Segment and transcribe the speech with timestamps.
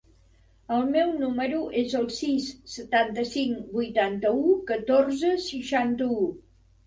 [0.75, 6.19] El meu número es el sis, setanta-cinc, vuitanta-u, catorze, seixanta-u.